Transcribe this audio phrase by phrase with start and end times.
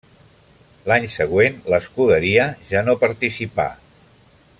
[0.91, 3.69] L'any següent l'escuderia ja no participà.